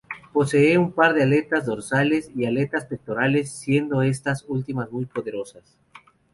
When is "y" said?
2.35-2.47